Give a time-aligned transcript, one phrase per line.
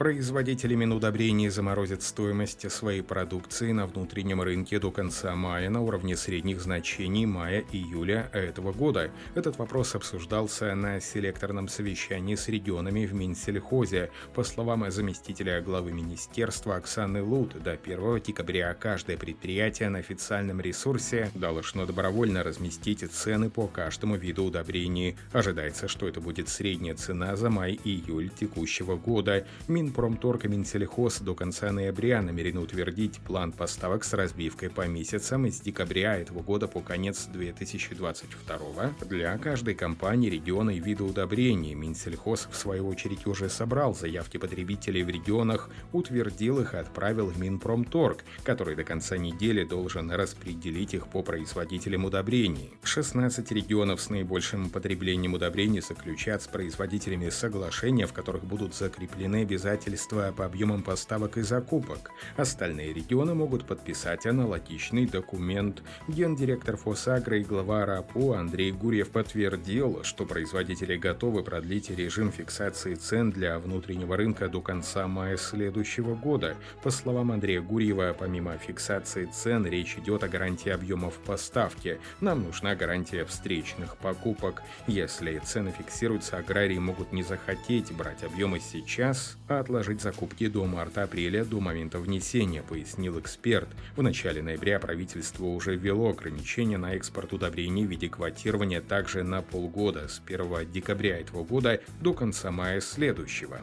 [0.00, 6.62] Производители минудобрений заморозят стоимость своей продукции на внутреннем рынке до конца мая на уровне средних
[6.62, 9.10] значений мая-июля этого года.
[9.34, 14.10] Этот вопрос обсуждался на селекторном совещании с регионами в Минсельхозе.
[14.34, 21.30] По словам заместителя главы министерства Оксаны Лут, до 1 декабря каждое предприятие на официальном ресурсе
[21.34, 25.18] должно добровольно разместить цены по каждому виду удобрений.
[25.34, 29.46] Ожидается, что это будет средняя цена за май-июль текущего года.
[29.68, 35.46] Мин Минпромторг и Минсельхоз до конца ноября намерены утвердить план поставок с разбивкой по месяцам
[35.46, 41.74] из декабря этого года по конец 2022 для каждой компании, региона и вида удобрений.
[41.74, 47.40] Минсельхоз, в свою очередь, уже собрал заявки потребителей в регионах, утвердил их и отправил в
[47.40, 52.74] Минпромторг, который до конца недели должен распределить их по производителям удобрений.
[52.84, 59.79] 16 регионов с наибольшим потреблением удобрений заключат с производителями соглашения, в которых будут закреплены обязательства
[59.80, 62.10] обязательства по объемам поставок и закупок.
[62.36, 65.82] Остальные регионы могут подписать аналогичный документ.
[66.06, 73.30] Гендиректор Фосагро и глава РАПУ Андрей Гурьев подтвердил, что производители готовы продлить режим фиксации цен
[73.30, 76.56] для внутреннего рынка до конца мая следующего года.
[76.82, 81.98] По словам Андрея Гурьева, помимо фиксации цен, речь идет о гарантии объемов поставки.
[82.20, 84.62] Нам нужна гарантия встречных покупок.
[84.86, 91.44] Если цены фиксируются, аграрии могут не захотеть брать объемы сейчас, а отложить закупки до марта-апреля
[91.44, 93.68] до момента внесения, пояснил эксперт.
[93.96, 99.42] В начале ноября правительство уже ввело ограничения на экспорт удобрений в виде квотирования также на
[99.42, 103.60] полгода с 1 декабря этого года до конца мая следующего.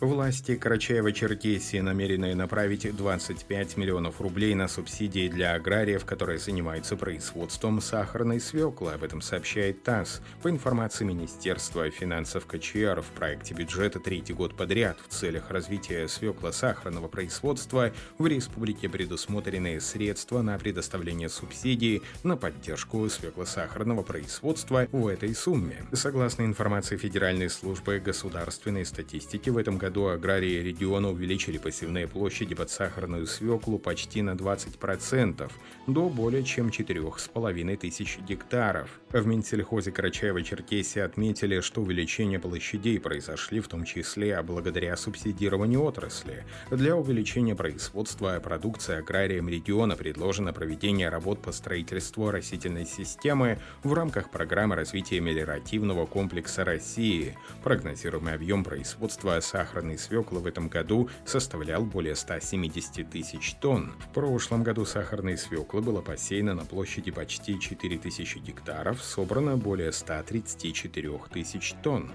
[0.00, 8.40] Власти Карачаева-Черкесии намерены направить 25 миллионов рублей на субсидии для аграриев, которые занимаются производством сахарной
[8.40, 8.92] свеклы.
[8.92, 10.22] Об этом сообщает ТАСС.
[10.42, 17.08] По информации Министерства финансов КЧР, в проекте бюджета третий год подряд в целях развития свекло-сахарного
[17.08, 25.84] производства в республике предусмотрены средства на предоставление субсидий на поддержку свекло-сахарного производства в этой сумме.
[25.92, 32.54] Согласно информации Федеральной службы государственной статистики, в этом году году аграрии региона увеличили посевные площади
[32.54, 35.50] под сахарную свеклу почти на 20%,
[35.88, 38.99] до более чем 4,5 тысяч гектаров.
[39.12, 46.44] В Минсельхозе Карачаева-Черкесии отметили, что увеличение площадей произошли в том числе благодаря субсидированию отрасли.
[46.70, 54.30] Для увеличения производства продукции аграриям региона предложено проведение работ по строительству растительной системы в рамках
[54.30, 57.36] программы развития мелиоративного комплекса России.
[57.64, 63.92] Прогнозируемый объем производства сахарной свеклы в этом году составлял более 170 тысяч тонн.
[63.98, 71.18] В прошлом году сахарной свеклы было посеяно на площади почти 4000 гектаров, собрано более 134
[71.30, 72.10] тысяч тонн.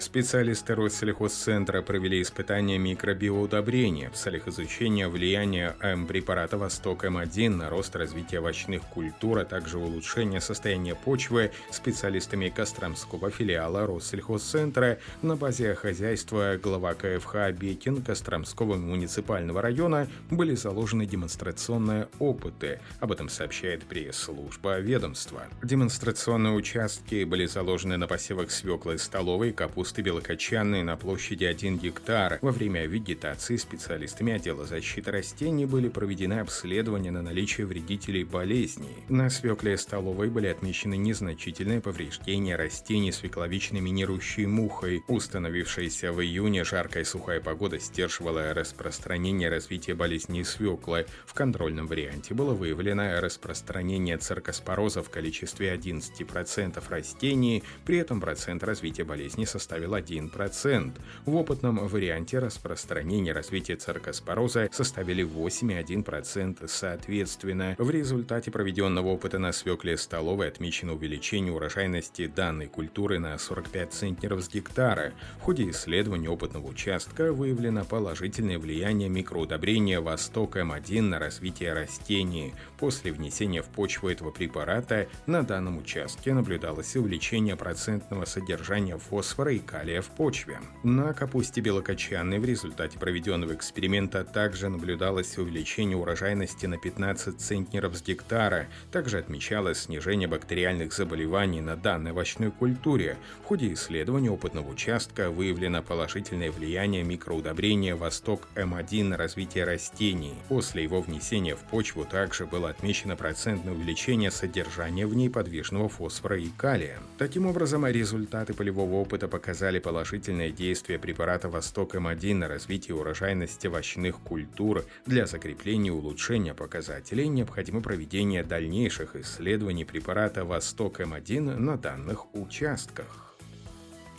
[0.00, 8.82] Специалисты Россельхозцентра провели испытания микробиоудобрения в целях изучения влияния М-препарата «Восток-М1» на рост развития овощных
[8.82, 17.50] культур, а также улучшения состояния почвы специалистами Костромского филиала Россельхозцентра на базе хозяйства глава КФХ
[17.58, 22.80] Бекин Костромского муниципального района были заложены демонстрационные опыты.
[23.00, 25.42] Об этом сообщает пресс-служба ведомства.
[25.62, 32.38] Демонстрационные участки были заложены на посевах свеклы столовой, капусты капусты белокочанной на площади 1 гектар.
[32.42, 39.04] Во время вегетации специалистами отдела защиты растений были проведены обследования на наличие вредителей болезней.
[39.08, 45.02] На свекле столовой были отмечены незначительные повреждения растений свекловичной минирующей мухой.
[45.08, 51.06] Установившаяся в июне жаркая сухая погода сдерживала распространение развития болезней свеклы.
[51.24, 59.04] В контрольном варианте было выявлено распространение циркоспороза в количестве 11% растений, при этом процент развития
[59.04, 60.92] болезни составил составил 1%.
[61.24, 67.76] В опытном варианте распространение развития циркоспороза составили 8,1% соответственно.
[67.78, 74.42] В результате проведенного опыта на свекле столовой отмечено увеличение урожайности данной культуры на 45 центнеров
[74.42, 75.12] с гектара.
[75.38, 82.54] В ходе исследования опытного участка выявлено положительное влияние микроудобрения «Восток М1» на развитие растений.
[82.78, 89.58] После внесения в почву этого препарата на данном участке наблюдалось увеличение процентного содержания фосфора и
[89.68, 90.60] калия в почве.
[90.82, 98.02] На капусте белокочанной в результате проведенного эксперимента также наблюдалось увеличение урожайности на 15 центнеров с
[98.02, 98.66] гектара.
[98.90, 103.18] Также отмечалось снижение бактериальных заболеваний на данной овощной культуре.
[103.42, 110.34] В ходе исследования опытного участка выявлено положительное влияние микроудобрения «Восток М1» на развитие растений.
[110.48, 116.38] После его внесения в почву также было отмечено процентное увеличение содержания в ней подвижного фосфора
[116.38, 116.98] и калия.
[117.18, 124.20] Таким образом, результаты полевого опыта показали положительное действие препарата «Восток М1» на развитие урожайности овощных
[124.20, 124.84] культур.
[125.06, 133.27] Для закрепления и улучшения показателей необходимо проведение дальнейших исследований препарата «Восток М1» на данных участках.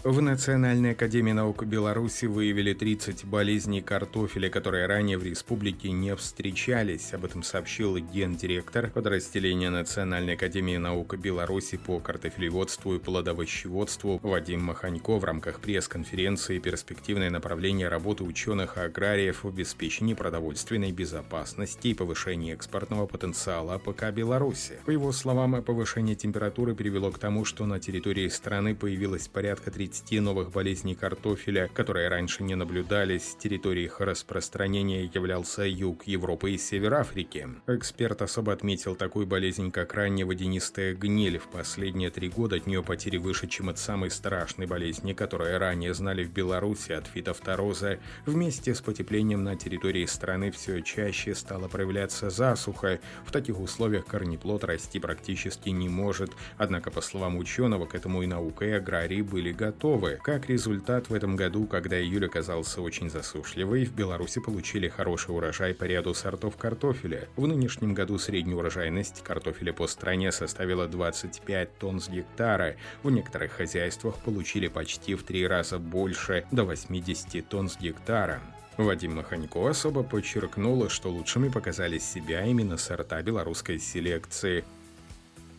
[0.01, 7.13] В Национальной академии наук Беларуси выявили 30 болезней картофеля, которые ранее в республике не встречались.
[7.13, 15.19] Об этом сообщил гендиректор подразделения Национальной академии наук Беларуси по картофелеводству и плодовощеводству Вадим Маханько
[15.19, 23.73] в рамках пресс-конференции «Перспективное направление работы ученых-аграриев в обеспечении продовольственной безопасности и повышении экспортного потенциала
[23.73, 24.79] АПК Беларуси».
[24.85, 29.88] По его словам, повышение температуры привело к тому, что на территории страны появилось порядка 30
[29.89, 33.35] 30 новых болезней картофеля, которые раньше не наблюдались.
[33.39, 37.47] Территорией их распространения являлся юг Европы и север Африки.
[37.65, 41.39] Эксперт особо отметил такую болезнь, как ранняя водянистая гниль.
[41.39, 45.95] В последние три года от нее потери выше, чем от самой страшной болезни, которую ранее
[45.95, 47.97] знали в Беларуси от фитофтороза.
[48.27, 52.99] Вместе с потеплением на территории страны все чаще стала проявляться засуха.
[53.25, 56.31] В таких условиях корнеплод расти практически не может.
[56.57, 60.19] Однако, по словам ученого, к этому и наука, и аграрии были готовы готовы.
[60.21, 65.73] Как результат, в этом году, когда июль оказался очень засушливый, в Беларуси получили хороший урожай
[65.73, 67.29] по ряду сортов картофеля.
[67.37, 72.75] В нынешнем году средняя урожайность картофеля по стране составила 25 тонн с гектара.
[73.03, 78.41] В некоторых хозяйствах получили почти в три раза больше, до 80 тонн с гектара.
[78.75, 84.65] Вадим Маханько особо подчеркнул, что лучшими показали себя именно сорта белорусской селекции.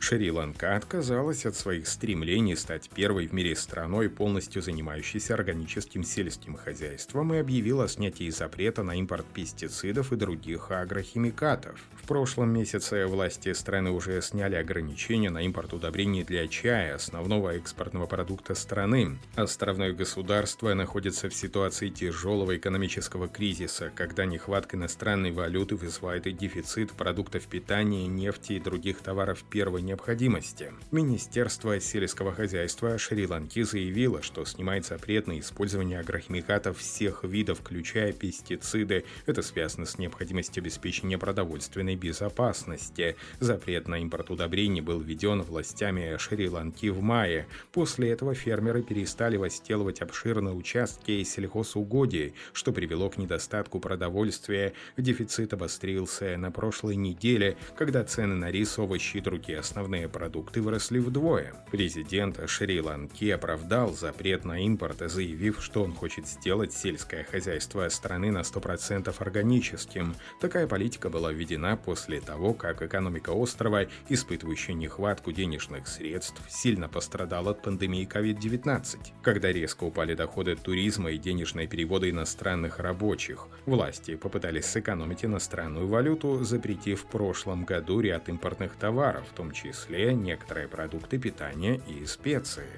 [0.00, 7.34] Шри-Ланка отказалась от своих стремлений стать первой в мире страной, полностью занимающейся органическим сельским хозяйством,
[7.34, 11.78] и объявила о снятии запрета на импорт пестицидов и других агрохимикатов.
[12.02, 18.06] В прошлом месяце власти страны уже сняли ограничения на импорт удобрений для чая, основного экспортного
[18.06, 19.18] продукта страны.
[19.36, 27.46] Островное государство находится в ситуации тяжелого экономического кризиса, когда нехватка иностранной валюты вызывает дефицит продуктов
[27.46, 30.72] питания, нефти и других товаров первой необходимости.
[30.92, 39.04] Министерство сельского хозяйства Шри-Ланки заявило, что снимает запрет на использование агрохимикатов всех видов, включая пестициды.
[39.26, 43.16] Это связано с необходимостью обеспечения продовольственной безопасности.
[43.40, 47.48] Запрет на импорт удобрений был введен властями Шри-Ланки в мае.
[47.72, 54.72] После этого фермеры перестали возделывать обширные участки сельхозугодий, что привело к недостатку продовольствия.
[54.96, 60.60] Дефицит обострился на прошлой неделе, когда цены на рис, овощи и другие основные основные продукты
[60.60, 61.54] выросли вдвое.
[61.70, 68.40] Президент Шри-Ланки оправдал запрет на импорт, заявив, что он хочет сделать сельское хозяйство страны на
[68.40, 70.14] 100% органическим.
[70.38, 77.52] Такая политика была введена после того, как экономика острова, испытывающая нехватку денежных средств, сильно пострадала
[77.52, 83.46] от пандемии COVID-19, когда резко упали доходы туризма и денежные переводы иностранных рабочих.
[83.64, 89.69] Власти попытались сэкономить иностранную валюту, запретив в прошлом году ряд импортных товаров, в том числе
[89.70, 92.68] числе некоторые продукты питания и специи.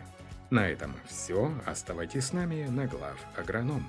[0.50, 1.52] На этом все.
[1.64, 3.86] Оставайтесь с нами на глав агроном.